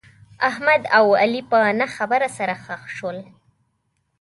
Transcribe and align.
احمد 0.49 0.81
او 0.97 1.05
علي 1.21 1.41
په 1.49 1.59
نه 1.79 1.87
خبره 1.95 2.27
سره 2.37 2.55
خښ 2.63 2.83
شول. 2.97 3.17